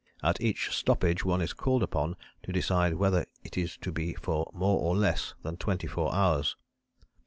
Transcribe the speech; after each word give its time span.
At 0.23 0.41
each 0.41 0.71
stoppage 0.75 1.23
one 1.23 1.41
is 1.41 1.53
called 1.53 1.83
upon 1.83 2.15
to 2.41 2.51
decide 2.51 2.95
whether 2.95 3.23
it 3.43 3.55
is 3.55 3.77
to 3.85 3.91
be 3.91 4.15
for 4.15 4.49
more 4.51 4.79
or 4.79 4.95
less 4.97 5.35
than 5.43 5.57
twenty 5.57 5.85
four 5.85 6.11
hours." 6.11 6.55